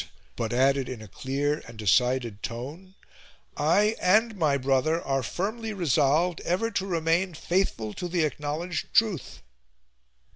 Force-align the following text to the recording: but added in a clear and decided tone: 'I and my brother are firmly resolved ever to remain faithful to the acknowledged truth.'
but 0.35 0.51
added 0.51 0.89
in 0.89 0.99
a 0.99 1.07
clear 1.07 1.61
and 1.67 1.77
decided 1.77 2.41
tone: 2.41 2.95
'I 3.55 3.95
and 4.01 4.35
my 4.35 4.57
brother 4.57 4.99
are 4.99 5.21
firmly 5.21 5.73
resolved 5.73 6.41
ever 6.43 6.71
to 6.71 6.87
remain 6.87 7.35
faithful 7.35 7.93
to 7.93 8.07
the 8.07 8.23
acknowledged 8.25 8.91
truth.' 8.95 9.43